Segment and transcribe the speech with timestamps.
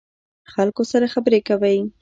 [0.53, 1.77] خلکو سره خبرې کوئ؟